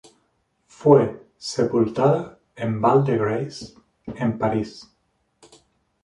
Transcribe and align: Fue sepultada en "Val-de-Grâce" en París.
Fue 0.65 1.27
sepultada 1.37 2.39
en 2.55 2.81
"Val-de-Grâce" 2.81 3.75
en 4.07 4.35
París. 4.39 4.91